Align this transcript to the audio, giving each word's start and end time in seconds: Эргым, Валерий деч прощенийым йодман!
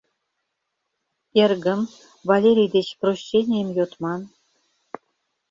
Эргым, 1.43 1.81
Валерий 2.29 2.71
деч 2.75 2.87
прощенийым 2.99 3.69
йодман! 3.77 4.21